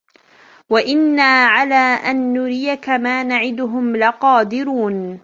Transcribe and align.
وإنا 0.69 1.45
على 1.47 1.75
أن 2.09 2.33
نريك 2.33 2.89
ما 2.89 3.23
نعدهم 3.23 3.95
لقادرون 3.95 5.19